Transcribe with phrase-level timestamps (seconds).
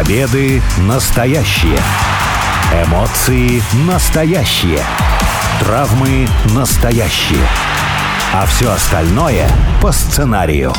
[0.00, 1.78] Победы настоящие.
[2.72, 4.80] Эмоции настоящие.
[5.60, 6.26] Травмы
[6.56, 7.46] настоящие.
[8.32, 9.46] А все остальное
[9.82, 10.72] по сценарию.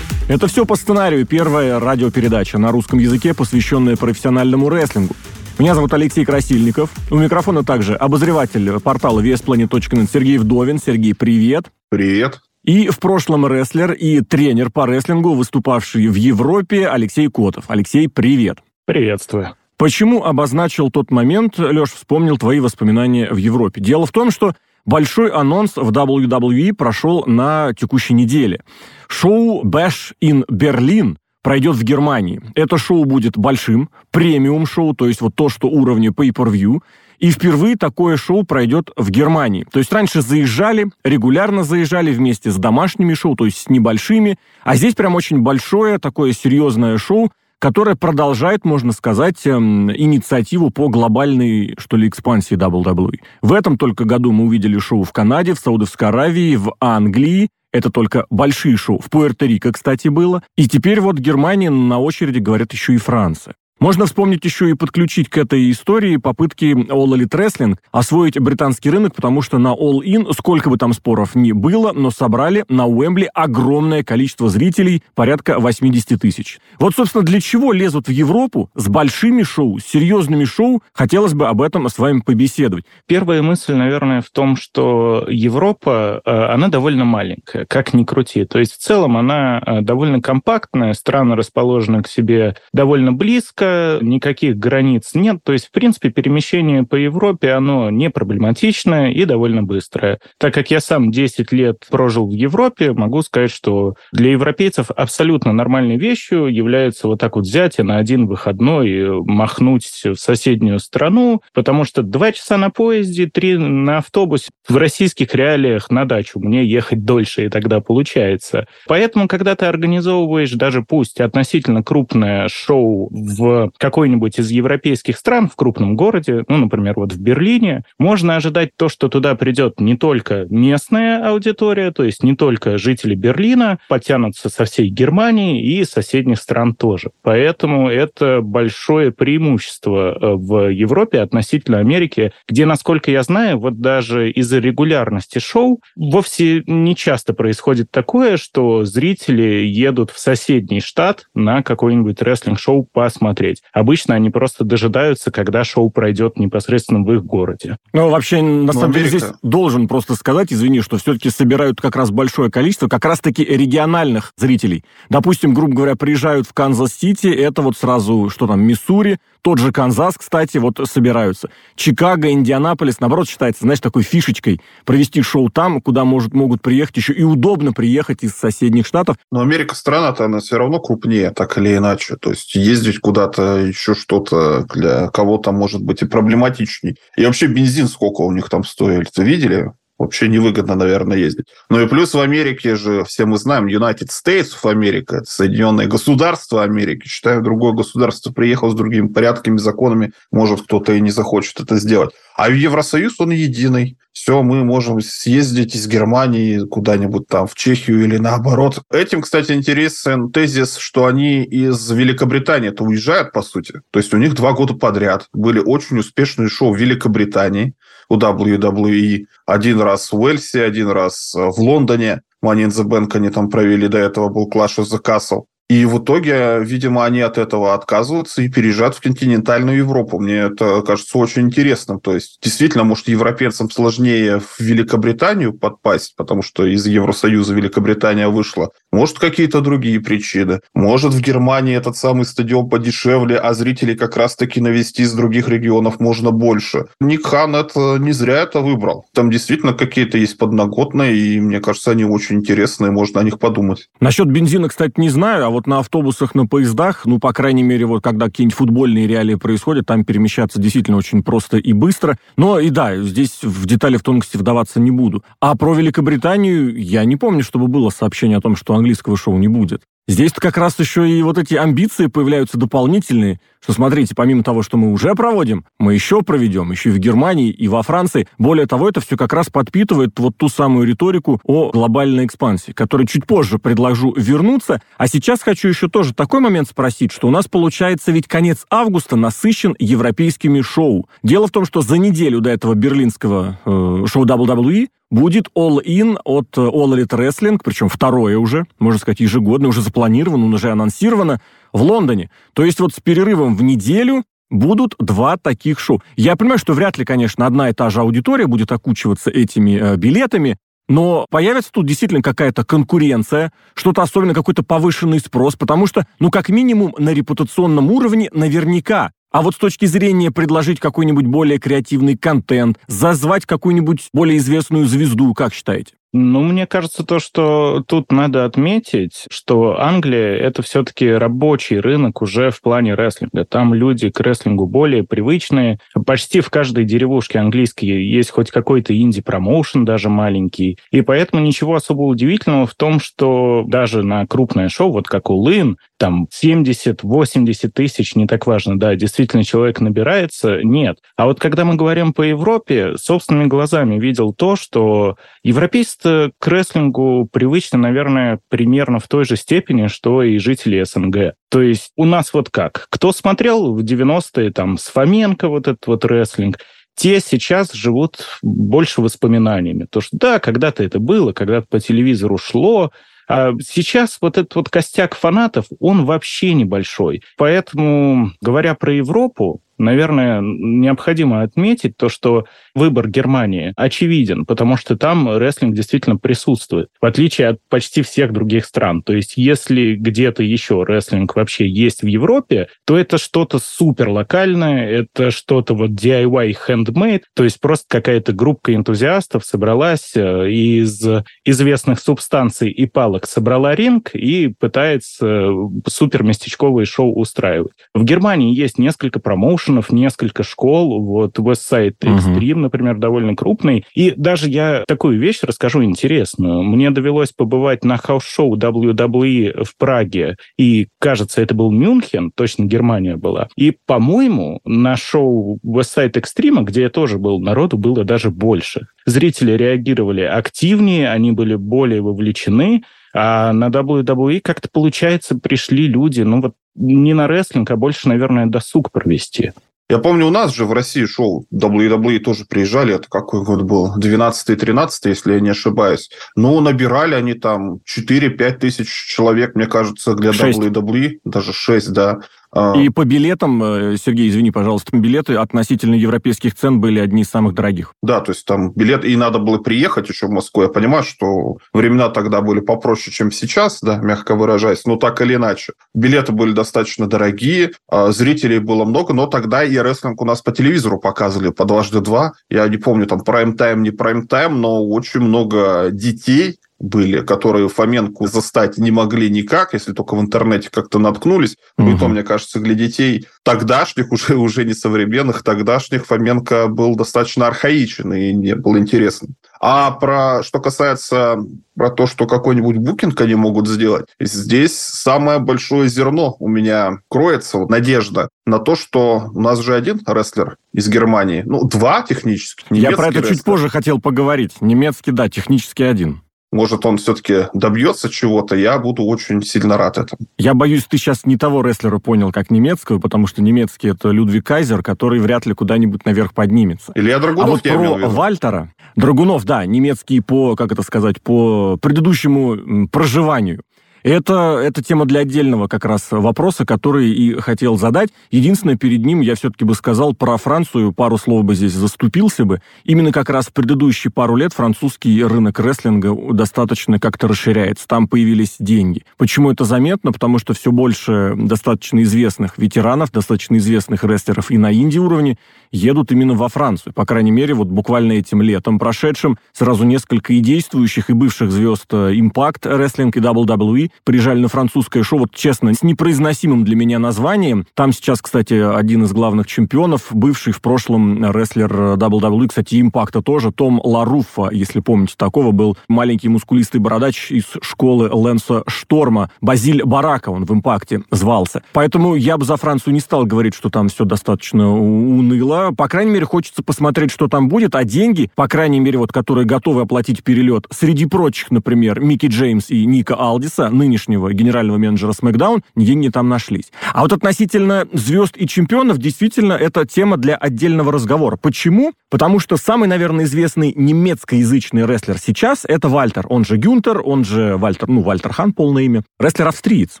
[0.28, 1.24] Это все по сценарию.
[1.24, 5.16] Первая радиопередача на русском языке, посвященная профессиональному рестлингу.
[5.58, 6.90] Меня зовут Алексей Красильников.
[7.10, 10.78] У микрофона также обозреватель портала VSPlanet.net Сергей Вдовин.
[10.78, 11.72] Сергей, привет.
[11.88, 12.42] Привет.
[12.64, 17.64] И в прошлом рестлер и тренер по рестлингу, выступавший в Европе, Алексей Котов.
[17.68, 18.58] Алексей, привет.
[18.86, 19.54] Приветствую.
[19.76, 23.82] Почему обозначил тот момент, Леш, вспомнил твои воспоминания в Европе?
[23.82, 24.54] Дело в том, что
[24.86, 28.62] большой анонс в WWE прошел на текущей неделе.
[29.08, 32.40] Шоу Bash in Berlin пройдет в Германии.
[32.54, 36.80] Это шоу будет большим, премиум-шоу, то есть вот то, что уровня pay-per-view.
[37.24, 39.66] И впервые такое шоу пройдет в Германии.
[39.72, 44.38] То есть раньше заезжали, регулярно заезжали вместе с домашними шоу, то есть с небольшими.
[44.62, 50.88] А здесь прям очень большое, такое серьезное шоу, которое продолжает, можно сказать, эм, инициативу по
[50.88, 53.20] глобальной, что ли, экспансии WWE.
[53.40, 57.88] В этом только году мы увидели шоу в Канаде, в Саудовской Аравии, в Англии, это
[57.88, 58.98] только большие шоу.
[58.98, 60.42] В Пуэрто-Рико, кстати, было.
[60.56, 63.54] И теперь вот Германия на очереди, говорят, еще и Франция.
[63.84, 69.14] Можно вспомнить еще и подключить к этой истории попытки All Elite Wrestling освоить британский рынок,
[69.14, 73.28] потому что на All In, сколько бы там споров ни было, но собрали на Уэмбли
[73.34, 76.60] огромное количество зрителей, порядка 80 тысяч.
[76.78, 81.46] Вот, собственно, для чего лезут в Европу с большими шоу, с серьезными шоу, хотелось бы
[81.48, 82.86] об этом с вами побеседовать.
[83.06, 88.46] Первая мысль, наверное, в том, что Европа, э, она довольно маленькая, как ни крути.
[88.46, 94.56] То есть в целом она э, довольно компактная, страны расположены к себе довольно близко, никаких
[94.56, 95.38] границ нет.
[95.44, 100.18] То есть, в принципе, перемещение по Европе, оно не проблематичное и довольно быстрое.
[100.38, 105.52] Так как я сам 10 лет прожил в Европе, могу сказать, что для европейцев абсолютно
[105.52, 111.42] нормальной вещью является вот так вот взять и на один выходной махнуть в соседнюю страну,
[111.52, 114.50] потому что два часа на поезде, три на автобусе.
[114.68, 118.66] В российских реалиях на дачу мне ехать дольше, и тогда получается.
[118.86, 125.56] Поэтому, когда ты организовываешь даже пусть относительно крупное шоу в какой-нибудь из европейских стран в
[125.56, 130.46] крупном городе, ну, например, вот в Берлине, можно ожидать то, что туда придет не только
[130.50, 136.74] местная аудитория, то есть не только жители Берлина, подтянутся со всей Германии и соседних стран
[136.74, 137.10] тоже.
[137.22, 144.30] Поэтому это большое преимущество э, в Европе относительно Америки, где, насколько я знаю, вот даже
[144.30, 151.62] из-за регулярности шоу вовсе не часто происходит такое, что зрители едут в соседний штат на
[151.62, 153.62] какой-нибудь рестлинг-шоу посмотреть смотреть.
[153.72, 157.76] Обычно они просто дожидаются, когда шоу пройдет непосредственно в их городе.
[157.92, 162.10] Ну, вообще, на самом деле, здесь должен просто сказать, извини, что все-таки собирают как раз
[162.10, 164.84] большое количество как раз-таки региональных зрителей.
[165.08, 170.14] Допустим, грубо говоря, приезжают в Канзас-Сити, это вот сразу, что там, Миссури, тот же Канзас,
[170.16, 171.50] кстати, вот собираются.
[171.76, 177.12] Чикаго, Индианаполис, наоборот, считается, знаешь, такой фишечкой провести шоу там, куда может, могут приехать еще
[177.12, 179.16] и удобно приехать из соседних штатов.
[179.30, 182.16] Но Америка страна-то, она все равно крупнее, так или иначе.
[182.16, 186.96] То есть ездить куда-то, еще что-то для кого-то может быть и проблематичней.
[187.18, 189.72] И вообще бензин сколько у них там стоит, видели?
[190.04, 191.46] Вообще невыгодно, наверное, ездить.
[191.68, 196.62] Ну и плюс в Америке же, все мы знаем, United States of America, Соединенные Государства
[196.62, 197.06] Америки.
[197.06, 202.14] Считаю, другое государство приехал с другими порядками, законами, может, кто-то и не захочет это сделать.
[202.36, 203.98] А Евросоюз он единый.
[204.14, 208.80] Все, мы можем съездить из Германии куда-нибудь там в Чехию или наоборот.
[208.92, 213.80] Этим, кстати, интересен тезис, что они из Великобритании-то уезжают, по сути.
[213.90, 217.74] То есть у них два года подряд были очень успешные шоу в Великобритании
[218.08, 219.24] у WWE.
[219.46, 222.22] Один раз в Уэльсе, один раз в Лондоне.
[222.44, 225.46] Money in the Bank они там провели, до этого был Clash of the Castle.
[225.70, 230.20] И в итоге, видимо, они от этого отказываются и переезжают в континентальную Европу.
[230.20, 232.00] Мне это кажется очень интересным.
[232.00, 238.70] То есть, действительно, может, европейцам сложнее в Великобританию подпасть, потому что из Евросоюза Великобритания вышла.
[238.94, 240.60] Может, какие-то другие причины.
[240.72, 245.98] Может, в Германии этот самый стадион подешевле, а зрителей как раз-таки навести из других регионов
[245.98, 246.84] можно больше.
[247.00, 249.06] Ник Хан это не зря это выбрал.
[249.12, 253.88] Там действительно какие-то есть подноготные, и мне кажется, они очень интересные, можно о них подумать.
[253.98, 257.86] Насчет бензина, кстати, не знаю, а вот на автобусах, на поездах, ну, по крайней мере,
[257.86, 262.16] вот когда какие-нибудь футбольные реалии происходят, там перемещаться действительно очень просто и быстро.
[262.36, 265.24] Но и да, здесь в детали, в тонкости вдаваться не буду.
[265.40, 269.48] А про Великобританию я не помню, чтобы было сообщение о том, что английского шоу не
[269.48, 269.82] будет.
[270.06, 274.76] Здесь как раз еще и вот эти амбиции появляются дополнительные, что, смотрите, помимо того, что
[274.76, 278.28] мы уже проводим, мы еще проведем, еще и в Германии, и во Франции.
[278.36, 283.06] Более того, это все как раз подпитывает вот ту самую риторику о глобальной экспансии, которой
[283.06, 284.82] чуть позже предложу вернуться.
[284.98, 289.16] А сейчас хочу еще тоже такой момент спросить, что у нас получается ведь конец августа
[289.16, 291.08] насыщен европейскими шоу.
[291.22, 296.18] Дело в том, что за неделю до этого берлинского э, шоу WWE будет All In
[296.24, 301.40] от э, All Elite Wrestling, причем второе уже, можно сказать, ежегодно, уже запланировано, уже анонсировано
[301.72, 302.30] в Лондоне.
[302.52, 306.02] То есть вот с перерывом в неделю будут два таких шоу.
[306.16, 309.96] Я понимаю, что вряд ли, конечно, одна и та же аудитория будет окучиваться этими э,
[309.96, 310.58] билетами,
[310.88, 316.50] но появится тут действительно какая-то конкуренция, что-то особенно какой-то повышенный спрос, потому что, ну, как
[316.50, 322.78] минимум, на репутационном уровне наверняка а вот с точки зрения предложить какой-нибудь более креативный контент,
[322.86, 325.94] зазвать какую-нибудь более известную звезду, как считаете?
[326.16, 332.52] Ну, мне кажется, то, что тут надо отметить, что Англия— это все-таки рабочий рынок уже
[332.52, 333.44] в плане рестлинга.
[333.44, 335.80] Там люди к рестлингу более привычные.
[336.06, 340.78] Почти в каждой деревушке английской есть хоть какой-то инди-промоушен, даже маленький.
[340.92, 345.34] И поэтому ничего особо удивительного в том, что даже на крупное шоу, вот как у
[345.34, 350.98] Лын, там 70-80 тысяч, не так важно, да, действительно человек набирается, нет.
[351.16, 357.28] А вот когда мы говорим по Европе, собственными глазами видел то, что европейцы к рестлингу
[357.30, 361.34] привычны, наверное, примерно в той же степени, что и жители СНГ.
[361.50, 362.86] То есть у нас вот как?
[362.90, 366.58] Кто смотрел в 90-е, там, с Фоменко вот этот вот рестлинг,
[366.96, 369.86] те сейчас живут больше воспоминаниями.
[369.90, 372.92] То, что да, когда-то это было, когда-то по телевизору шло,
[373.28, 377.22] сейчас вот этот вот костяк фанатов, он вообще небольшой.
[377.36, 385.36] Поэтому, говоря про Европу, наверное, необходимо отметить то, что выбор Германии очевиден, потому что там
[385.36, 389.02] рестлинг действительно присутствует, в отличие от почти всех других стран.
[389.02, 394.88] То есть если где-то еще рестлинг вообще есть в Европе, то это что-то супер локальное,
[394.88, 401.02] это что-то вот DIY handmade, то есть просто какая-то группа энтузиастов собралась э, из
[401.44, 405.52] известных субстанций и палок собрала ринг и пытается э,
[405.86, 407.72] супер местечковые шоу устраивать.
[407.94, 413.84] В Германии есть несколько промоушенов, несколько школ, вот Westside Extreme, например, довольно крупный.
[413.94, 416.62] И даже я такую вещь расскажу интересную.
[416.62, 423.16] Мне довелось побывать на хаус-шоу WWE в Праге, и, кажется, это был Мюнхен, точно Германия
[423.16, 423.48] была.
[423.56, 428.86] И, по-моему, на шоу Westside Extreme, где я тоже был, народу было даже больше.
[429.06, 432.82] Зрители реагировали активнее, они были более вовлечены,
[433.14, 438.46] а на WWE как-то, получается, пришли люди, ну вот не на рестлинг, а больше, наверное,
[438.46, 439.52] досуг провести.
[439.90, 443.94] Я помню, у нас же в России шоу WWE тоже приезжали, это какой год был?
[443.98, 446.10] 12-13, если я не ошибаюсь.
[446.36, 450.58] Ну, набирали они там 4-5 тысяч человек, мне кажется, для 6.
[450.58, 452.20] WWE, даже 6, да.
[452.54, 452.74] А.
[452.76, 457.54] И по билетам, э, Сергей, извини, пожалуйста, билеты относительно европейских цен были одни из самых
[457.54, 457.94] дорогих.
[458.02, 460.62] Да, то есть там билет, и надо было приехать еще в Москву.
[460.62, 465.34] Я понимаю, что времена тогда были попроще, чем сейчас, да, мягко выражаясь, но так или
[465.34, 465.72] иначе.
[465.94, 470.52] Билеты были достаточно дорогие, а зрителей было много, но тогда и рестлинг у нас по
[470.52, 472.34] телевизору показывали по дважды два.
[472.48, 478.78] Я не помню, там прайм-тайм, не прайм-тайм, но очень много детей были, которые Фоменку застать
[478.78, 481.56] не могли никак, если только в интернете как-то наткнулись.
[481.78, 481.88] Угу.
[481.88, 487.46] И то, мне кажется, для детей тогдашних, уже, уже не современных, тогдашних Фоменко был достаточно
[487.46, 489.34] архаичен и не был интересен.
[489.60, 491.38] А про что касается
[491.76, 497.58] про то, что какой-нибудь букинг они могут сделать, здесь самое большое зерно у меня кроется,
[497.58, 502.66] вот, надежда на то, что у нас же один рестлер из Германии, ну, два технически.
[502.70, 503.36] Я про это рестлер.
[503.36, 504.60] чуть позже хотел поговорить.
[504.60, 506.20] Немецкий, да, технически один
[506.54, 510.20] может, он все-таки добьется чего-то, я буду очень сильно рад этому.
[510.38, 514.46] Я боюсь, ты сейчас не того рестлера понял, как немецкого, потому что немецкий это Людвиг
[514.46, 516.92] Кайзер, который вряд ли куда-нибудь наверх поднимется.
[516.94, 522.88] Илья Драгунов, а вот про Вальтера, Драгунов, да, немецкий по, как это сказать, по предыдущему
[522.88, 523.62] проживанию.
[524.04, 528.10] Это, это тема для отдельного как раз вопроса, который и хотел задать.
[528.30, 532.60] Единственное, перед ним я все-таки бы сказал про Францию, пару слов бы здесь заступился бы.
[532.84, 537.88] Именно как раз в предыдущие пару лет французский рынок рестлинга достаточно как-то расширяется.
[537.88, 539.04] Там появились деньги.
[539.16, 540.12] Почему это заметно?
[540.12, 545.38] Потому что все больше достаточно известных ветеранов, достаточно известных рестлеров и на инди-уровне
[545.72, 546.92] едут именно во Францию.
[546.92, 551.90] По крайней мере, вот буквально этим летом прошедшим сразу несколько и действующих, и бывших звезд
[551.90, 557.66] Impact Wrestling и WWE приезжали на французское шоу, вот честно, с непроизносимым для меня названием.
[557.74, 563.52] Там сейчас, кстати, один из главных чемпионов, бывший в прошлом рестлер WWE, кстати, импакта тоже,
[563.52, 569.30] Том Ларуффа, если помните, такого был маленький мускулистый бородач из школы Лэнса Шторма.
[569.40, 571.62] Базиль Барака он в импакте звался.
[571.72, 575.72] Поэтому я бы за Францию не стал говорить, что там все достаточно уныло.
[575.76, 579.46] По крайней мере, хочется посмотреть, что там будет, а деньги, по крайней мере, вот которые
[579.46, 585.62] готовы оплатить перелет, среди прочих, например, Микки Джеймс и Ника Алдиса, нынешнего генерального менеджера SmackDown,
[585.76, 586.72] деньги там нашлись.
[586.92, 591.36] А вот относительно звезд и чемпионов, действительно, это тема для отдельного разговора.
[591.36, 591.92] Почему?
[592.10, 596.26] Потому что самый, наверное, известный немецкоязычный рестлер сейчас— это Вальтер.
[596.28, 599.02] Он же Гюнтер, он же Вальтер, ну, Вальтер Хан, полное имя.
[599.20, 600.00] Рестлер-австриец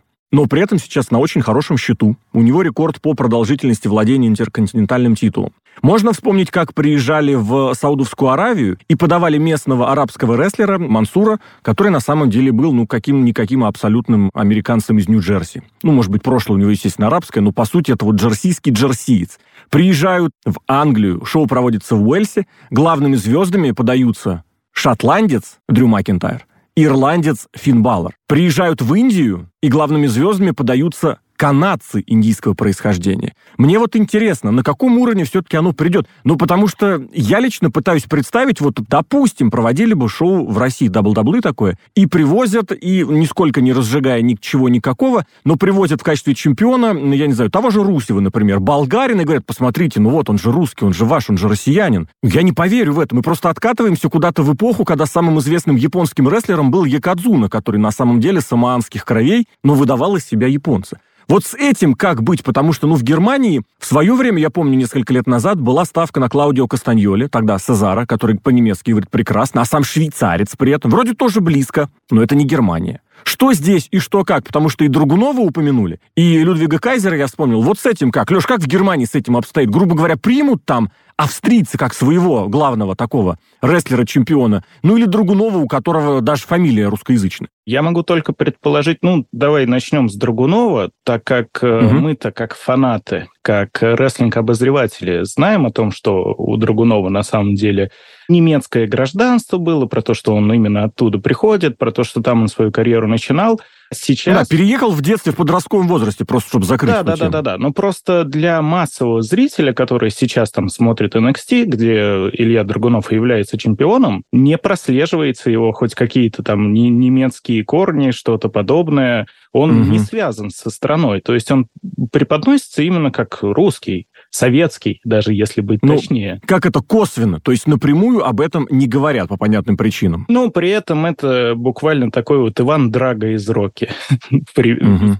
[0.34, 2.16] но при этом сейчас на очень хорошем счету.
[2.32, 5.52] У него рекорд по продолжительности владения интерконтинентальным титулом.
[5.80, 12.00] Можно вспомнить, как приезжали в Саудовскую Аравию и подавали местного арабского рестлера Мансура, который на
[12.00, 15.62] самом деле был, ну, каким-никаким абсолютным американцем из Нью-Джерси.
[15.84, 19.38] Ну, может быть, прошлое у него, естественно, арабское, но, по сути, это вот джерсийский джерсиец.
[19.70, 26.44] Приезжают в Англию, шоу проводится в Уэльсе, главными звездами подаются шотландец Дрю Макентайр,
[26.76, 27.84] ирландец Финн.
[28.26, 33.34] Приезжают в Индию, и главными звездами подаются канадцы индийского происхождения.
[33.58, 36.06] Мне вот интересно, на каком уровне все-таки оно придет?
[36.24, 41.40] Ну, потому что я лично пытаюсь представить, вот, допустим, проводили бы шоу в России, WWE
[41.40, 47.12] такое, и привозят, и нисколько не разжигая ничего никакого, но привозят в качестве чемпиона, ну,
[47.12, 50.52] я не знаю, того же Русева, например, болгарин, и говорят, посмотрите, ну вот, он же
[50.52, 52.08] русский, он же ваш, он же россиянин.
[52.22, 56.28] Я не поверю в это, мы просто откатываемся куда-то в эпоху, когда самым известным японским
[56.28, 61.00] рестлером был Якадзуна, который на самом деле самоанских кровей, но выдавал из себя японца.
[61.28, 62.42] Вот с этим как быть?
[62.42, 66.20] Потому что, ну, в Германии в свое время, я помню, несколько лет назад была ставка
[66.20, 70.90] на Клаудио Кастаньоле, тогда Сезара, который по-немецки говорит прекрасно, а сам швейцарец при этом.
[70.90, 73.00] Вроде тоже близко, но это не Германия.
[73.24, 74.44] Что здесь и что как?
[74.44, 77.62] Потому что и Другунова упомянули, и Людвига Кайзера я вспомнил.
[77.62, 78.30] Вот с этим как?
[78.30, 79.70] Леш, как в Германии с этим обстоит?
[79.70, 86.20] Грубо говоря, примут там австрийцы как своего главного такого рестлера-чемпиона, ну или Другунова, у которого
[86.20, 87.48] даже фамилия русскоязычная?
[87.66, 91.94] Я могу только предположить, ну, давай начнем с Другунова, так как угу.
[91.94, 97.90] мы-то как фанаты, как рестлинг-обозреватели знаем о том, что у Другунова на самом деле
[98.26, 102.48] немецкое гражданство было, про то, что он именно оттуда приходит, про то, что там он
[102.48, 103.60] свою карьеру начинал.
[103.94, 104.48] Сейчас...
[104.48, 107.58] Да, переехал в детстве в подростковом возрасте, просто чтобы закрыть Да, да, да, да, да.
[107.58, 111.94] Но просто для массового зрителя, который сейчас там смотрит NXT, где
[112.32, 119.26] Илья Драгунов является чемпионом, не прослеживается его хоть какие-то там немецкие корни, что-то подобное.
[119.52, 119.90] Он угу.
[119.90, 121.20] не связан со страной.
[121.20, 121.68] То есть он
[122.10, 126.40] преподносится именно как русский советский, даже если быть ну, точнее.
[126.44, 127.40] Как это косвенно?
[127.40, 130.26] То есть напрямую об этом не говорят по понятным причинам.
[130.28, 133.90] Ну, при этом это буквально такой вот Иван Драго из Роки.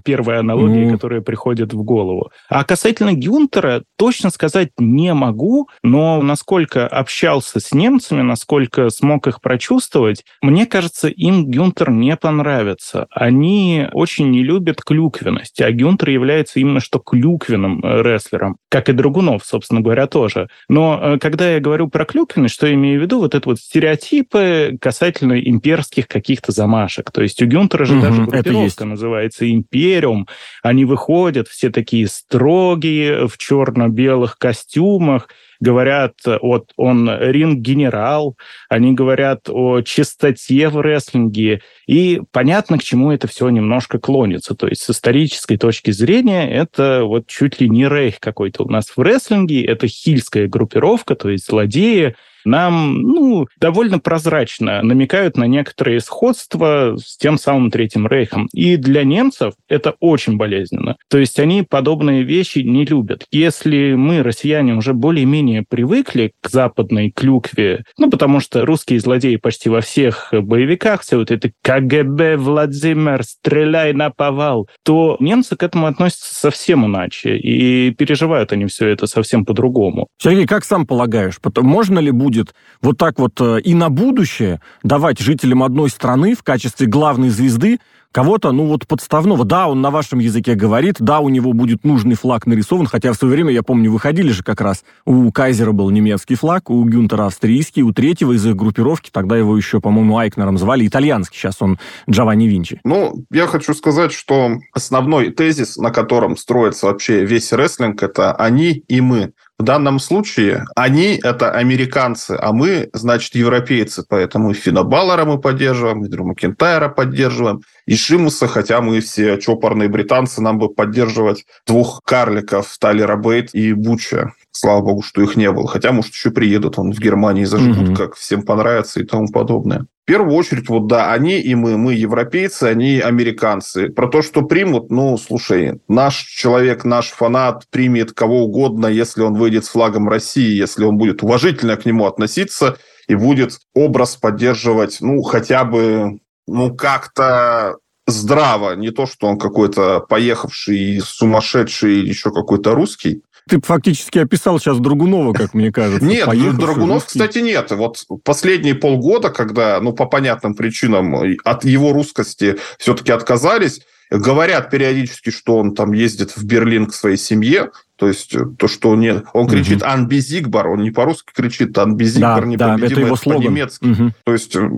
[0.03, 2.31] Первая аналогия, которая приходит в голову.
[2.49, 9.39] А касательно Гюнтера, точно сказать не могу, но насколько общался с немцами, насколько смог их
[9.39, 13.07] прочувствовать, мне кажется, им Гюнтер не понравится.
[13.11, 18.93] Они очень не любят клюквенность, а Гюнтер является именно что клюквенным э, рестлером, как и
[19.05, 20.49] Драгунов, собственно говоря, тоже.
[20.67, 23.19] Но э, когда я говорю про клюквенность, что я имею в виду?
[23.19, 27.11] Вот это вот стереотипы касательно имперских каких-то замашек.
[27.11, 30.27] То есть у Гюнтера же угу, даже группировка называется «Империум».
[30.63, 35.29] Они выходят все такие строгие, в черно-белых костюмах,
[35.65, 38.37] говорят, вот он ринг-генерал,
[38.69, 44.55] они говорят о чистоте в рестлинге, и понятно, к чему это все немножко клонится.
[44.55, 48.85] То есть с исторической точки зрения это вот чуть ли не рейх какой-то у нас
[48.95, 55.99] в рестлинге, это хильская группировка, то есть злодеи, нам ну, довольно прозрачно намекают на некоторые
[55.99, 58.47] сходства с тем самым Третьим Рейхом.
[58.53, 60.95] И для немцев это очень болезненно.
[61.09, 63.25] То есть они подобные вещи не любят.
[63.31, 69.69] Если мы, россияне, уже более-менее привыкли к западной клюкве, ну, потому что русские злодеи почти
[69.69, 75.87] во всех боевиках, все вот это КГБ, Владимир, стреляй на повал, то немцы к этому
[75.87, 77.37] относятся совсем иначе.
[77.37, 80.07] И переживают они все это совсем по-другому.
[80.21, 84.61] Сергей, как сам полагаешь, можно ли будет будет вот так вот э, и на будущее
[84.83, 87.79] давать жителям одной страны в качестве главной звезды
[88.11, 89.43] кого-то, ну вот подставного.
[89.43, 93.17] Да, он на вашем языке говорит, да, у него будет нужный флаг нарисован, хотя в
[93.17, 97.25] свое время, я помню, выходили же как раз, у Кайзера был немецкий флаг, у Гюнтера
[97.25, 101.77] австрийский, у третьего из их группировки, тогда его еще, по-моему, Айкнером звали, итальянский, сейчас он
[102.09, 102.79] Джованни Винчи.
[102.85, 108.71] Ну, я хочу сказать, что основной тезис, на котором строится вообще весь рестлинг, это они
[108.87, 109.33] и мы.
[109.57, 114.03] В данном случае они– это американцы, а мы, значит, европейцы.
[114.07, 119.37] Поэтому и Фина Баллара мы поддерживаем, и Дрю Макентайра поддерживаем, и Шимуса, хотя мы все
[119.37, 124.33] чопорные британцы, нам бы поддерживать двух карликов Талера Бейт и Буча.
[124.57, 125.67] Слава богу, что их не было.
[125.67, 127.95] Хотя, может, еще приедут, он в Германии заживут, mm-hmm.
[127.95, 129.85] как всем понравится и тому подобное.
[130.03, 131.77] В первую очередь, вот да, они и мы.
[131.77, 133.89] Мы европейцы, они американцы.
[133.89, 139.33] Про то, что примут, ну, слушай, наш человек, наш фанат примет кого угодно, если он
[139.33, 142.77] выйдет с флагом России, если он будет уважительно к нему относиться
[143.09, 147.75] и будет образ поддерживать, ну, хотя бы, ну, как-то
[148.07, 148.75] здраво.
[148.75, 153.21] Не то, что он какой-то поехавший, сумасшедший или еще какой-то русский.
[153.47, 156.05] Ты фактически описал сейчас Драгунова, как мне кажется.
[156.05, 157.69] Нет, Драгунов, кстати, нет.
[157.71, 165.29] Вот последние полгода, когда, ну, по понятным причинам от его русскости все-таки отказались, говорят периодически,
[165.29, 168.99] что он там ездит в Берлин к своей семье, то есть э, то, что он,
[168.99, 169.89] не, он кричит угу.
[169.89, 173.43] «Анбизигбар», он не по-русски кричит «Анбизигбар», да, непобедимый, да, это, его слоган.
[173.43, 173.85] по-немецки.
[173.85, 174.11] Угу.
[174.25, 174.69] То есть э,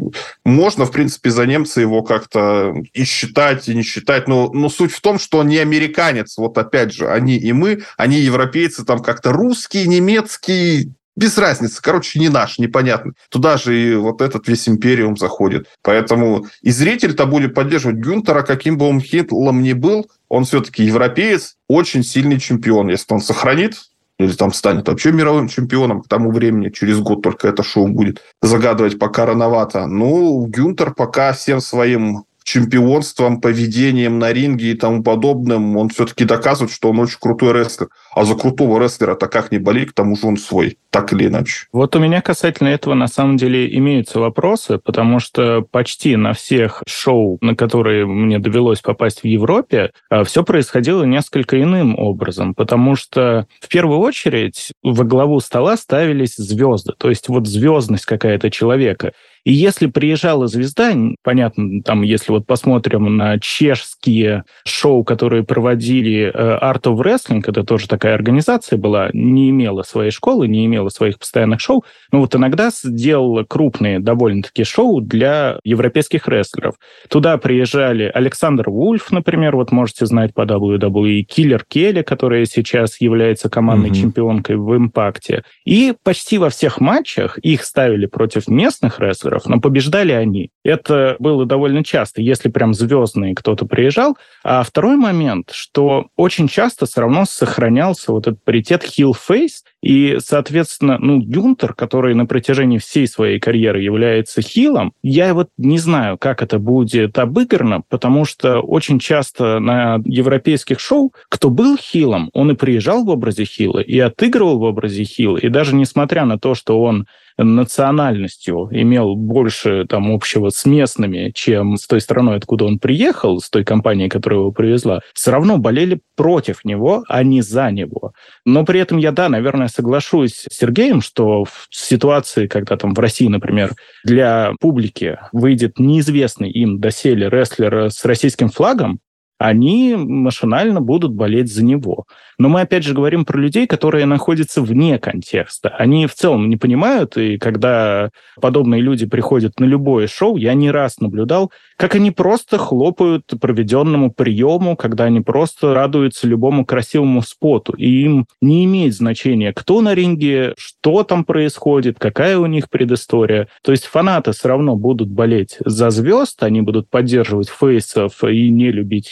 [0.46, 4.92] можно, в принципе, за немца его как-то и считать, и не считать, но, но суть
[4.92, 9.00] в том, что он не американец, вот опять же, они и мы, они европейцы, там
[9.00, 11.82] как-то русский, немецкий, без разницы.
[11.82, 13.14] Короче, не наш, непонятно.
[13.30, 15.68] Туда же и вот этот весь империум заходит.
[15.82, 21.56] Поэтому и зритель-то будет поддерживать Гюнтера, каким бы он хитлом ни был, он все-таки европеец,
[21.68, 22.90] очень сильный чемпион.
[22.90, 23.76] Если он сохранит
[24.20, 28.22] или там станет вообще мировым чемпионом к тому времени, через год только это шоу будет
[28.42, 29.88] загадывать пока рановато.
[29.88, 36.74] Ну, Гюнтер пока всем своим чемпионством, поведением на ринге и тому подобным, он все-таки доказывает,
[36.74, 37.90] что он очень крутой рестлер.
[38.16, 41.68] А за крутого рестлера-то как не болеть, к тому же он свой, так или иначе.
[41.74, 46.84] Вот у меня касательно этого на самом деле имеются вопросы, потому что почти на всех
[46.88, 52.96] шоу, на которые мне довелось попасть в Европе, а, все происходило несколько иным образом, потому
[52.96, 59.12] что в первую очередь во главу стола ставились звезды, то есть вот звездность какая-то человека.
[59.48, 66.58] И если приезжала звезда, понятно, там, если вот посмотрим на чешские шоу, которые проводили э,
[66.62, 71.18] Art of Wrestling, это тоже такая организация была, не имела своей школы, не имела своих
[71.18, 76.76] постоянных шоу, но вот иногда сделала крупные довольно-таки шоу для европейских рестлеров.
[77.08, 83.50] Туда приезжали Александр Вульф, например, вот можете знать по WWE, Киллер Келли, которая сейчас является
[83.50, 84.02] командной mm-hmm.
[84.02, 85.46] чемпионкой в Импакте.
[85.64, 90.52] И почти во всех матчах их ставили против местных рестлеров, рестлеров, но побеждали они.
[90.68, 94.18] Это было довольно часто, если прям звездный кто-то приезжал.
[94.44, 100.98] А второй момент, что очень часто все равно сохранялся вот этот паритет heel-face, и, соответственно,
[101.00, 106.42] ну, Гюнтер, который на протяжении всей своей карьеры является хилом, я вот не знаю, как
[106.42, 112.56] это будет обыграно, потому что очень часто на европейских шоу, кто был хилом, он и
[112.56, 116.82] приезжал в образе хила, и отыгрывал в образе хила, и даже несмотря на то, что
[116.82, 123.50] он национальностью имел больше там общего местными, чем с той страной, откуда он приехал, с
[123.50, 128.14] той компанией, которая его привезла, все равно болели против него, а не за него.
[128.46, 133.00] Но при этом я, да, наверное, соглашусь с Сергеем, что в ситуации, когда там в
[133.00, 139.00] России, например, для публики выйдет неизвестный им доселе рестлер с российским флагом,
[139.38, 142.06] они машинально будут болеть за него.
[142.40, 145.70] Но мы опять же говорим про людей, которые находятся вне контекста.
[145.70, 150.70] Они в целом не понимают, и когда подобные люди приходят на любое шоу, я не
[150.70, 157.74] раз наблюдал, как они просто хлопают проведенному приему, когда они просто радуются любому красивому споту.
[157.74, 163.48] И им не имеет значения, кто на ринге, что там происходит, какая у них предыстория.
[163.64, 168.72] То есть фанаты все равно будут болеть за звезд, они будут поддерживать фейсов и не
[168.72, 169.08] любить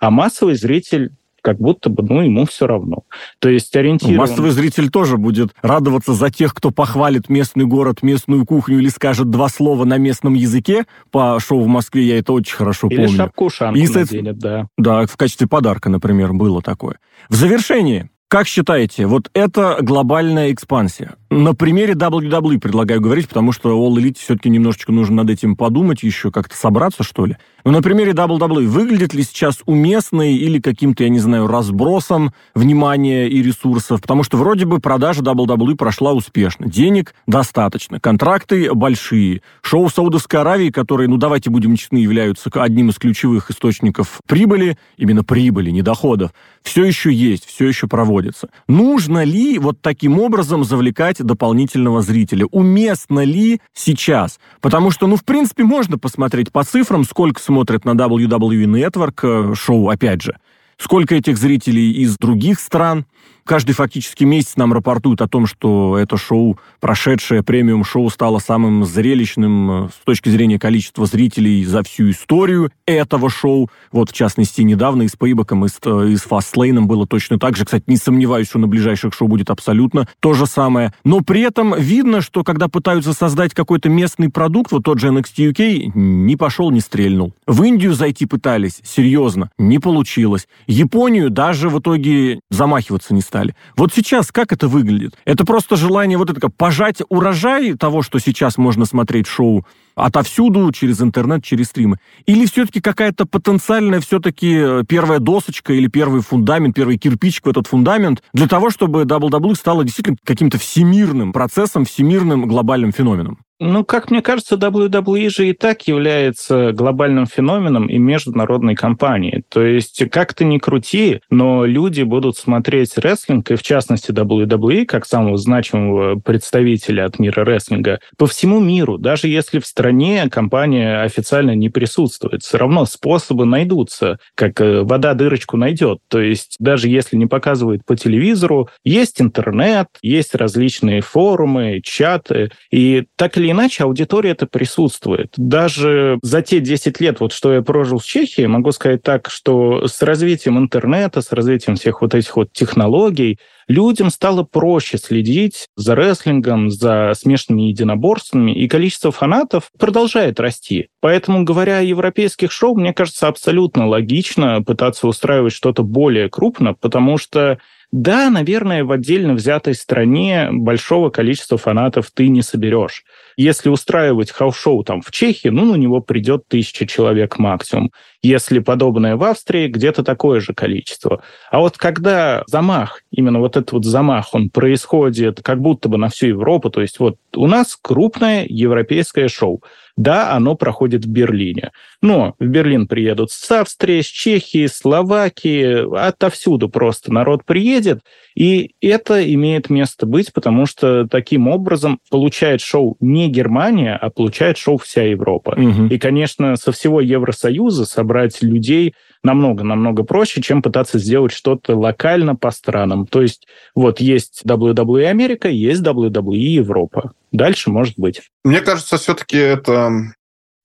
[0.00, 3.04] а массовый зритель как будто бы, ну, ему все равно.
[3.38, 4.18] То есть ориентирован...
[4.18, 9.30] Массовый зритель тоже будет радоваться за тех, кто похвалит местный город, местную кухню или скажет
[9.30, 10.86] два слова на местном языке.
[11.10, 13.10] По шоу в Москве я это очень хорошо или помню.
[13.10, 14.66] Или шапку-ушанку и, наденет, да.
[14.76, 16.98] Да, в качестве подарка, например, было такое.
[17.28, 21.14] В завершении, как считаете, вот это глобальная экспансия?
[21.30, 26.02] На примере WWE предлагаю говорить, потому что All Elite все-таки немножечко нужно над этим подумать,
[26.02, 27.36] еще как-то собраться, что ли.
[27.64, 33.28] Но на примере WWE выглядит ли сейчас уместной или каким-то, я не знаю, разбросом внимания
[33.28, 34.00] и ресурсов?
[34.00, 36.66] Потому что вроде бы продажа WWE прошла успешно.
[36.66, 39.42] Денег достаточно, контракты большие.
[39.60, 45.22] Шоу Саудовской Аравии, которые, ну давайте будем честны, являются одним из ключевых источников прибыли, именно
[45.22, 46.30] прибыли, не доходов,
[46.62, 48.48] все еще есть, все еще проводится.
[48.66, 52.46] Нужно ли вот таким образом завлекать привлекать дополнительного зрителя.
[52.50, 54.38] Уместно ли сейчас?
[54.60, 59.54] Потому что, ну, в принципе, можно посмотреть по цифрам, сколько смотрят на WWE Network э,
[59.54, 60.36] шоу, опять же.
[60.80, 63.04] Сколько этих зрителей из других стран.
[63.44, 69.86] каждый фактически месяц нам рапортуют о том, что это шоу, прошедшее премиум-шоу, стало самым зрелищным
[69.86, 73.70] э, с точки зрения количества зрителей за всю историю этого шоу.
[73.90, 77.38] Вот, в частности, недавно и с Пейбаком, и с, э, и с Фастлейном было точно
[77.38, 77.64] так же.
[77.64, 80.92] Кстати, не сомневаюсь, что на ближайших шоу будет абсолютно то же самое.
[81.04, 85.52] Но при этом видно, что когда пытаются создать какой-то местный продукт, вот тот же NXT
[85.52, 87.32] UK, не пошел, не стрельнул.
[87.46, 90.46] В Индию зайти пытались, серьезно, не получилось.
[90.68, 93.56] Японию даже в итоге замахиваться не стали.
[93.74, 95.14] Вот сейчас как это выглядит?
[95.24, 101.00] Это просто желание вот это пожать урожай того, что сейчас можно смотреть шоу отовсюду, через
[101.00, 101.96] интернет, через стримы?
[102.26, 107.66] Или все-таки какая-то потенциальная все-таки э, первая досочка или первый фундамент, первый кирпичик в этот
[107.66, 113.38] фундамент для того, чтобы WWE стало действительно каким-то всемирным процессом, всемирным глобальным феноменом?
[113.60, 119.42] Ну, как мне кажется, WWE же и так является глобальным феноменом и международной компанией.
[119.48, 124.84] То есть, как ты ни крути, но люди будут смотреть рестлинг, и в частности WWE,
[124.84, 128.96] как самого значимого представителя от мира рестлинга, по всему миру.
[128.96, 135.14] Даже если в стране компания официально не присутствует, все равно способы найдутся, как э, вода
[135.14, 135.98] дырочку найдет.
[136.06, 143.04] То есть, даже если не показывают по телевизору, есть интернет, есть различные форумы, чаты, и
[143.16, 145.32] так или иначе аудитория это присутствует.
[145.36, 149.86] Даже за те 10 лет, вот что я прожил в Чехии, могу сказать так, что
[149.86, 155.94] с развитием интернета, с развитием всех вот этих вот технологий, людям стало проще следить за
[155.94, 160.88] рестлингом, за смешанными единоборствами, и количество фанатов продолжает расти.
[161.00, 167.18] Поэтому, говоря о европейских шоу, мне кажется абсолютно логично пытаться устраивать что-то более крупно, потому
[167.18, 167.58] что
[167.90, 173.04] да, наверное, в отдельно взятой стране большого количества фанатов ты не соберешь.
[173.38, 177.92] Если устраивать хаус-шоу там в Чехии, ну, на него придет тысяча человек максимум.
[178.20, 181.22] Если подобное в Австрии, где-то такое же количество.
[181.52, 186.08] А вот когда замах, именно вот этот вот замах, он происходит как будто бы на
[186.08, 189.62] всю Европу, то есть вот у нас крупное европейское шоу.
[189.96, 191.72] Да, оно проходит в Берлине.
[192.00, 198.00] Но в Берлин приедут с Австрии, с Чехии, Словакии, отовсюду просто народ приедет,
[198.36, 204.58] и это имеет место быть, потому что таким образом получает шоу не Германия, а получает
[204.58, 205.50] шоу вся Европа.
[205.50, 205.86] Угу.
[205.86, 212.50] И, конечно, со всего Евросоюза собрать людей намного-намного проще, чем пытаться сделать что-то локально по
[212.50, 213.06] странам.
[213.06, 217.12] То есть вот есть WWE Америка, есть WWE Европа.
[217.32, 218.22] Дальше может быть.
[218.44, 219.90] Мне кажется, все-таки это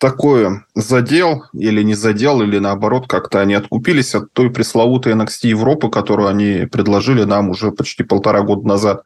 [0.03, 5.89] такое задел или не задел, или наоборот, как-то они откупились от той пресловутой NXT Европы,
[5.89, 9.03] которую они предложили нам уже почти полтора года назад,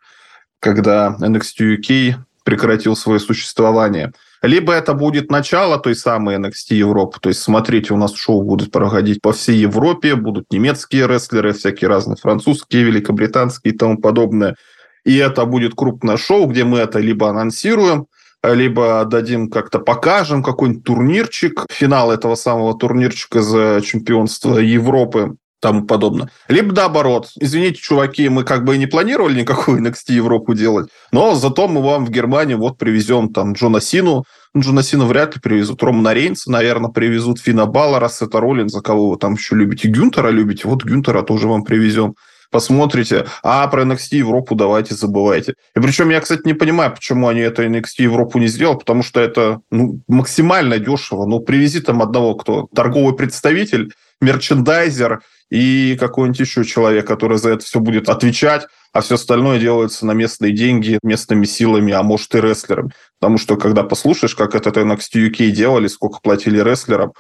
[0.60, 2.16] когда NXT UK
[2.48, 4.14] прекратил свое существование.
[4.42, 8.72] Либо это будет начало той самой NXT Европы, то есть, смотрите, у нас шоу будут
[8.72, 14.56] проходить по всей Европе, будут немецкие рестлеры, всякие разные французские, великобританские и тому подобное–
[15.08, 18.08] и это будет крупное шоу, где мы это либо анонсируем,
[18.44, 26.30] либо дадим как-то покажем какой-нибудь турнирчик, финал этого самого турнирчика за чемпионство Европы тому подобное.
[26.48, 27.30] Либо наоборот.
[27.40, 31.82] Извините, чуваки, мы как бы и не планировали никакую NXT Европу делать, но зато мы
[31.82, 34.24] вам в Германии вот привезем там Джона Сину,
[34.56, 35.84] Джона Сина вряд ли привезут.
[35.84, 37.40] Романа Рейнса, наверное, привезут.
[37.40, 39.88] Фина Баллара, Сета Роллинза, кого вы там еще любите.
[39.88, 40.68] Гюнтера любите?
[40.68, 42.16] Вот Гюнтера тоже вам привезем
[42.50, 45.56] посмотрите, а про NXT Европу давайте забывайте.
[45.76, 49.20] И причем я, кстати, не понимаю, почему они это NXT Европу не сделали, потому что
[49.20, 51.26] это ну, максимально дешево.
[51.26, 53.92] Ну, привези там одного, кто торговый представитель,
[54.22, 60.06] мерчендайзер и какой-нибудь еще человек, который за это все будет отвечать, а все остальное делается
[60.06, 62.92] на местные деньги, местными силами, а может и рестлерами.
[63.20, 67.14] Потому что, когда послушаешь, как это NXT UK делали, сколько платили рестлерам,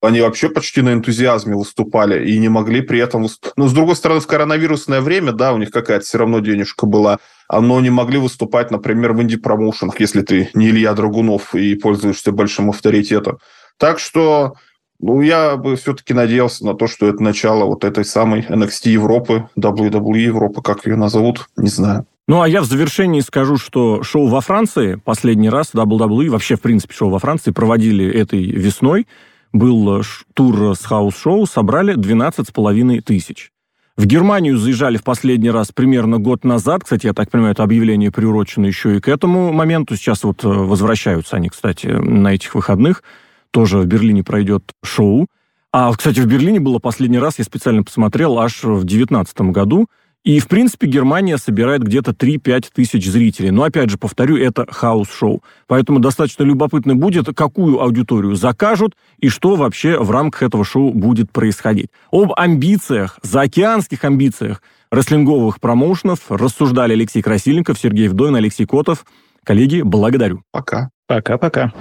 [0.00, 3.26] они вообще почти на энтузиазме выступали и не могли при этом...
[3.56, 7.18] Но, с другой стороны, в коронавирусное время, да, у них какая-то все равно денежка была,
[7.52, 12.70] но не могли выступать, например, в инди-промоушенах, если ты не Илья Драгунов и пользуешься большим
[12.70, 13.38] авторитетом.
[13.76, 14.54] Так что
[15.00, 19.48] ну, я бы все-таки надеялся на то, что это начало вот этой самой NXT Европы,
[19.58, 22.06] WWE Европы, как ее назовут, не знаю.
[22.26, 26.60] Ну, а я в завершении скажу, что шоу во Франции последний раз WWE, вообще, в
[26.60, 29.06] принципе, шоу во Франции проводили этой весной
[29.52, 30.02] был э,
[30.34, 33.50] тур с хаус-шоу, собрали 12,5 тысяч.
[33.96, 36.84] В Германию заезжали в последний раз примерно год назад.
[36.84, 39.96] Кстати, я так понимаю, это объявление приурочено еще и к этому моменту.
[39.96, 43.02] Сейчас вот э, возвращаются они, кстати, на этих выходных.
[43.50, 45.26] Тоже в Берлине пройдет шоу.
[45.72, 49.86] А, кстати, в Берлине было последний раз, я специально посмотрел, аж в 2019 году.
[50.24, 53.50] И, в принципе, Германия собирает где-то 3-5 тысяч зрителей.
[53.50, 55.42] Но, опять же, повторю, это хаус-шоу.
[55.66, 61.30] Поэтому достаточно любопытно будет, какую аудиторию закажут и что вообще в рамках этого шоу будет
[61.30, 61.90] происходить.
[62.10, 69.04] Об амбициях, заокеанских амбициях рестлинговых промоушенов рассуждали Алексей Красильников, Сергей Вдовин, Алексей Котов.
[69.44, 70.42] Коллеги, благодарю.
[70.50, 70.90] Пока.
[71.06, 71.72] Пока-пока.